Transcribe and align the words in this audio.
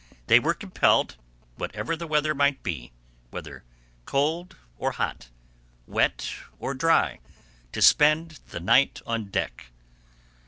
They 0.25 0.39
were 0.39 0.55
compelled, 0.55 1.15
whatever 1.57 1.95
the 1.95 2.07
weather 2.07 2.33
might 2.33 2.63
be,—whether 2.63 3.63
cold 4.07 4.57
or 4.75 4.93
hot, 4.93 5.29
wet 5.85 6.27
or 6.57 6.73
dry,—to 6.73 7.81
spend 7.83 8.39
the 8.47 8.59
night 8.59 8.99
on 9.05 9.25
deck. 9.25 9.69